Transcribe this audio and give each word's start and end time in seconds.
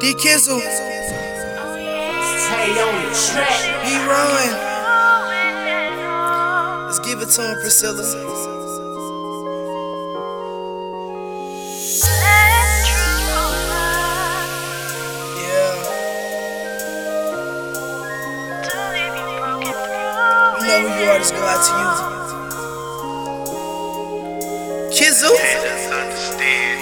D 0.00 0.14
Kizzle, 0.14 0.60
Tay 0.60 1.20
on 2.80 3.04
the 3.04 3.10
track. 3.14 3.84
he 3.84 3.94
run. 4.06 4.74
Let's 6.86 6.98
give 7.00 7.20
it 7.22 7.30
to 7.30 7.42
him, 7.42 7.56
Priscilla. 7.60 8.04
Yeah, 15.36 16.04
you 20.60 20.66
know 20.66 20.80
who 20.80 20.88
you 21.02 21.10
are. 21.10 21.18
Just 21.18 21.34
go 21.34 21.42
out 21.42 21.62
to 21.66 21.72
you. 21.80 21.88
Kizzle. 24.90 25.36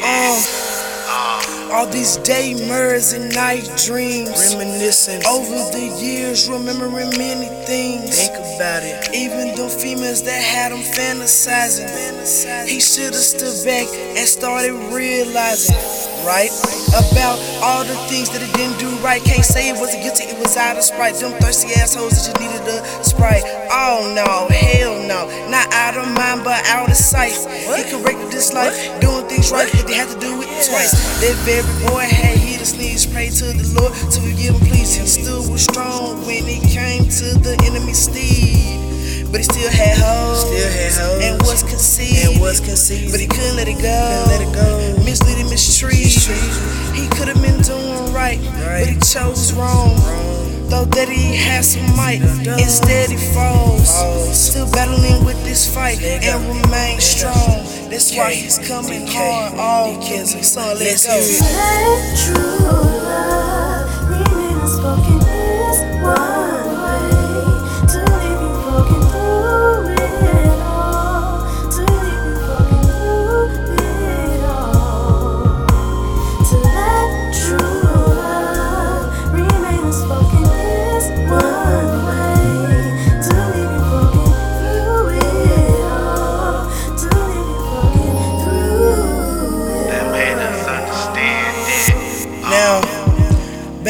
Oh. 0.05 1.69
All 1.73 1.87
these 1.87 2.19
daymurs 2.19 3.15
and 3.15 3.35
night 3.35 3.65
dreams. 3.87 4.55
Reminiscing. 4.55 5.25
Over 5.27 5.57
the 5.73 5.99
years, 6.05 6.49
remembering 6.49 7.11
many 7.17 7.49
things. 7.65 8.15
Think 8.19 8.37
about 8.37 8.83
it. 8.83 9.15
Even 9.15 9.55
the 9.57 9.69
females 9.69 10.23
that 10.25 10.43
had 10.43 10.71
him 10.73 10.81
fantasizing. 10.81 12.69
He 12.69 12.79
should've 12.79 13.15
stood 13.15 13.65
back 13.65 13.89
and 13.89 14.29
started 14.29 14.75
realizing. 14.93 15.77
Right? 16.25 16.51
About 16.95 17.39
all 17.63 17.85
the 17.85 17.97
things 18.07 18.31
that 18.31 18.43
it 18.43 18.53
didn't 18.55 18.79
do 18.79 18.89
right. 19.03 19.23
Can't 19.23 19.45
say 19.45 19.71
it 19.71 19.79
wasn't 19.79 20.05
guilty, 20.05 20.25
it 20.25 20.39
was 20.39 20.57
out 20.57 20.77
of 20.77 20.85
spite. 20.85 21.15
Them 21.17 21.33
thirsty 21.41 21.75
assholes 21.75 22.15
that 22.15 22.31
just 22.31 22.41
needed 22.41 22.63
a 22.69 22.79
sprite. 23.05 23.43
Oh 23.71 24.07
no, 24.15 24.47
hell 24.55 24.95
no. 25.03 25.27
Not 25.51 25.67
out 25.75 25.97
of 25.97 26.07
mind, 26.15 26.45
but 26.45 26.65
out 26.69 26.89
of 26.89 26.97
sight. 26.97 27.35
He 27.35 27.91
corrected 27.91 28.31
this 28.31 28.53
life, 28.53 28.77
doing 29.01 29.27
things 29.27 29.51
right, 29.51 29.71
but 29.73 29.87
they 29.87 29.95
had 29.95 30.09
to 30.09 30.19
do 30.21 30.41
it 30.41 30.49
twice. 30.69 30.95
That 31.21 31.35
very 31.43 31.67
boy 31.91 32.07
had 32.07 32.39
hit 32.39 32.61
his 32.61 32.79
knees, 32.79 33.07
prayed 33.07 33.33
to 33.43 33.47
the 33.53 33.67
Lord 33.81 33.93
to 33.93 34.21
forgive 34.21 34.55
him, 34.55 34.67
please. 34.69 34.95
He 34.95 35.07
still 35.07 35.43
was 35.51 35.65
strong 35.65 36.23
when 36.27 36.45
it 36.47 36.63
came 36.71 37.05
to 37.05 37.27
the 37.39 37.59
enemy 37.67 37.95
steed. 37.95 38.79
But 39.33 39.41
he 39.41 39.45
still 39.45 39.71
had 39.71 39.97
hoes, 39.97 40.42
Still 40.53 40.71
had 40.71 40.93
hoes. 40.93 41.25
and 41.25 41.43
was 41.43 41.63
conceived, 41.63 42.29
and 42.33 42.41
was 42.41 42.61
conceived. 42.61 43.11
but 43.13 43.21
he 43.21 43.27
couldn't 43.27 43.57
let 43.57 43.69
it 43.69 43.81
go. 43.81 43.89
Couldn't 43.89 44.29
let 44.29 44.41
it 44.43 44.53
go. 44.55 45.05
Mislead 45.05 45.39
and 45.41 45.51
mistreat. 45.51 46.05
Mistreat. 46.05 46.95
He 46.95 47.09
could 47.09 47.29
have 47.29 47.41
been 47.41 47.61
doing 47.63 48.13
right, 48.13 48.39
but 48.61 48.87
he 48.87 48.97
chose 49.01 49.53
wrong. 49.55 49.97
Though 50.69 50.85
that 50.97 51.09
he 51.09 51.37
has 51.37 51.73
some 51.73 51.85
might, 51.97 52.23
instead 52.59 53.11
he 53.11 53.17
falls. 53.35 53.91
Falls. 53.93 54.39
Still 54.51 54.71
battling 54.73 55.25
with 55.25 55.43
this 55.45 55.69
fight 55.73 55.99
Nigga. 55.99 56.33
and 56.33 56.63
remain 56.65 56.99
strong. 57.01 57.65
That's 57.91 58.15
why 58.17 58.33
he's 58.33 58.59
coming 58.59 59.05
Dee 59.05 59.13
Kae. 59.13 59.49
hard. 59.51 59.59
All 59.59 60.01
Dee 60.01 60.07
Kae. 60.07 60.43
son, 60.45 60.79
Let's 60.79 61.05
let's 61.05 61.07
go. 61.07 61.13
hear 61.13 61.29
it. 61.29 61.43
Let 61.45 62.19
true 62.25 62.67
love 63.05 64.09
remain 64.09 64.59
unspoken 64.61 65.21
is 65.29 65.79
one 66.03 66.42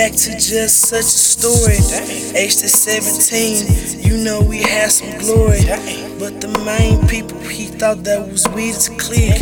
back 0.02 0.18
to 0.18 0.32
just 0.32 0.88
such 0.88 1.14
a 1.14 1.22
story. 1.30 1.78
Age 2.34 2.56
to 2.56 2.66
17, 2.66 4.00
you 4.02 4.24
know 4.24 4.42
we 4.42 4.58
had 4.58 4.90
some 4.90 5.16
glory. 5.18 5.62
But 6.18 6.40
the 6.40 6.50
main 6.66 7.06
people 7.06 7.38
he 7.38 7.66
thought 7.66 8.02
that 8.02 8.26
was 8.26 8.48
weird 8.48 8.74
to 8.86 8.90
click 8.98 9.38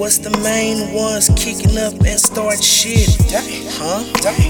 was 0.00 0.18
the 0.18 0.32
main 0.40 0.94
ones 0.94 1.28
kicking 1.36 1.76
up 1.76 1.92
and 2.00 2.18
start 2.18 2.64
shit. 2.64 3.12
Huh? 3.76 4.00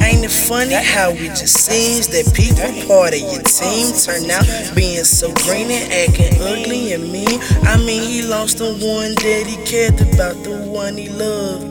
Ain't 0.07 0.23
it 0.25 0.31
funny 0.31 0.75
how 0.75 1.11
it 1.11 1.35
just 1.35 1.67
seems 1.67 2.07
that 2.15 2.31
people 2.31 2.71
part 2.87 3.11
of 3.15 3.19
your 3.19 3.43
team 3.43 3.91
turn 3.99 4.31
out 4.31 4.47
being 4.77 5.03
so 5.03 5.35
green 5.43 5.67
and 5.67 5.91
acting 5.91 6.31
ugly 6.39 6.93
and 6.93 7.11
mean? 7.11 7.41
I 7.67 7.77
mean, 7.79 8.07
he 8.07 8.23
lost 8.23 8.59
the 8.59 8.71
one 8.71 9.19
that 9.27 9.45
he 9.51 9.59
cared 9.67 9.99
about, 10.15 10.39
the 10.45 10.63
one 10.71 10.97
he 10.97 11.09
loved 11.09 11.67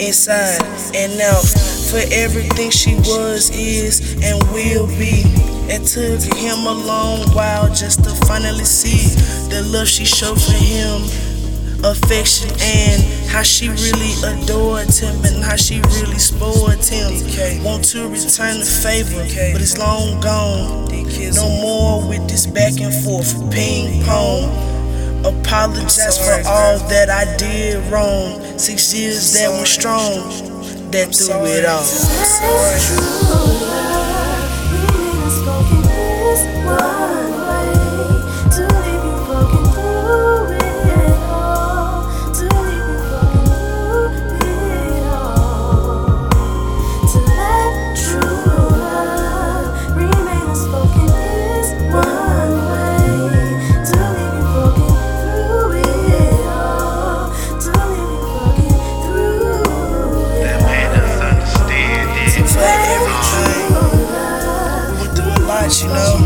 inside 0.00 0.62
and 0.96 1.20
out 1.20 1.71
for 1.92 2.00
everything 2.10 2.70
she 2.70 2.94
was, 3.04 3.50
is, 3.50 4.16
and 4.24 4.42
will 4.48 4.86
be. 4.96 5.28
It 5.68 5.84
took 5.84 6.24
him 6.32 6.64
a 6.64 6.72
long 6.72 7.28
while 7.36 7.68
just 7.68 8.02
to 8.04 8.10
finally 8.24 8.64
see 8.64 9.12
the 9.52 9.60
love 9.68 9.86
she 9.86 10.06
showed 10.06 10.40
for 10.40 10.56
him, 10.56 11.04
affection, 11.84 12.48
and 12.62 13.02
how 13.28 13.42
she 13.42 13.68
really 13.68 14.16
adored 14.24 14.88
him 14.88 15.14
and 15.24 15.44
how 15.44 15.56
she 15.56 15.82
really 16.00 16.16
spoiled 16.16 16.82
him. 16.82 17.12
Want 17.62 17.84
to 17.92 18.08
return 18.08 18.60
the 18.60 18.64
favor, 18.64 19.20
but 19.52 19.60
it's 19.60 19.76
long 19.76 20.18
gone. 20.22 20.88
No 21.36 21.48
more 21.60 22.08
with 22.08 22.26
this 22.26 22.46
back 22.46 22.80
and 22.80 22.94
forth 23.04 23.36
ping 23.52 24.02
pong. 24.04 24.48
Apologize 25.24 26.16
for 26.16 26.40
all 26.48 26.78
that 26.88 27.10
I 27.10 27.36
did 27.36 27.84
wrong. 27.92 28.40
Six 28.58 28.94
years 28.94 29.34
that 29.34 29.50
was 29.50 29.68
strong, 29.68 30.51
that 30.92 31.14
threw 31.14 31.46
it 31.46 31.64
all. 31.64 31.82
True 32.78 33.52
a 65.62 65.82
you 65.82 65.88
know. 65.88 66.18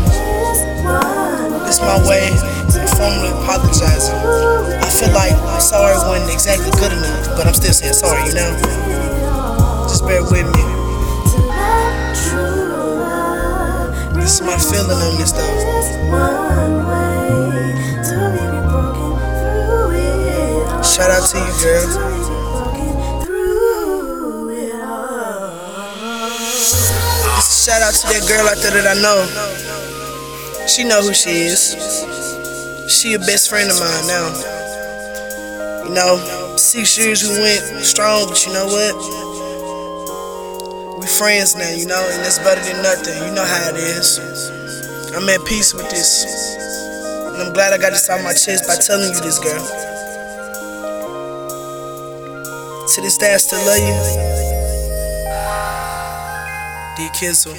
It's 1.67 1.79
my 1.79 2.01
way 2.09 2.29
of 2.33 2.89
formally 2.97 3.29
apologizing. 3.29 4.15
I 4.81 4.89
feel 4.89 5.13
like 5.13 5.37
sorry 5.61 5.93
wasn't 6.09 6.31
exactly 6.33 6.71
good 6.71 6.91
enough, 6.91 7.37
but 7.37 7.45
I'm 7.45 7.53
still 7.53 7.73
saying 7.73 7.93
sorry, 7.93 8.29
you 8.29 8.33
know. 8.33 8.51
Just 9.87 10.05
bear 10.07 10.23
with 10.23 10.47
me. 10.55 10.63
This 14.19 14.39
is 14.39 14.41
my 14.41 14.57
feeling 14.57 14.97
on 14.97 15.17
this, 15.17 15.31
though. 15.31 15.57
Shout 20.81 21.11
out 21.11 21.29
to 21.29 21.37
you, 21.37 21.53
girl. 21.61 22.26
Shout 27.67 27.83
out 27.83 27.91
to 27.91 28.07
that 28.07 28.23
girl 28.31 28.47
out 28.47 28.55
there 28.63 28.79
that 28.79 28.87
I 28.87 28.95
know. 29.03 29.27
She 30.71 30.87
know 30.87 31.03
who 31.03 31.11
she 31.11 31.51
is. 31.51 31.75
She 32.87 33.11
a 33.11 33.19
best 33.19 33.51
friend 33.51 33.67
of 33.67 33.75
mine 33.75 34.07
now. 34.07 34.31
You 35.83 35.91
know, 35.91 36.15
six 36.55 36.95
years 36.97 37.27
we 37.27 37.35
went 37.43 37.83
strong, 37.83 38.31
but 38.31 38.39
you 38.47 38.55
know 38.55 38.71
what? 38.71 38.95
We 40.95 41.07
friends 41.11 41.59
now, 41.59 41.67
you 41.75 41.91
know, 41.91 41.99
and 41.99 42.23
that's 42.23 42.39
better 42.39 42.63
than 42.63 42.79
nothing. 42.87 43.19
You 43.27 43.35
know 43.35 43.43
how 43.43 43.67
it 43.67 43.75
is. 43.75 44.15
I'm 45.11 45.27
at 45.27 45.43
peace 45.43 45.73
with 45.73 45.89
this. 45.91 46.23
And 47.27 47.35
I'm 47.35 47.51
glad 47.51 47.73
I 47.73 47.77
got 47.83 47.91
this 47.91 48.09
off 48.09 48.23
my 48.23 48.31
chest 48.31 48.63
by 48.63 48.79
telling 48.79 49.11
you 49.11 49.19
this, 49.19 49.43
girl. 49.43 49.59
To 52.95 53.01
this 53.01 53.17
day, 53.17 53.33
I 53.33 53.37
still 53.37 53.59
love 53.67 53.83
you. 53.83 54.46
D 56.97 57.09
Kizzle. 57.13 57.53